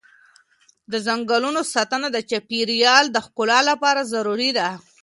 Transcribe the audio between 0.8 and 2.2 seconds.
د ځنګلونو ساتنه د